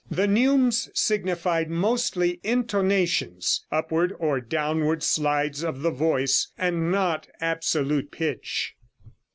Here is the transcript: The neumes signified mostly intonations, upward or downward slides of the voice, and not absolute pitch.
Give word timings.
The 0.09 0.27
neumes 0.27 0.89
signified 0.95 1.69
mostly 1.69 2.39
intonations, 2.43 3.67
upward 3.71 4.11
or 4.17 4.41
downward 4.41 5.03
slides 5.03 5.61
of 5.61 5.83
the 5.83 5.91
voice, 5.91 6.51
and 6.57 6.91
not 6.91 7.27
absolute 7.39 8.09
pitch. 8.09 8.73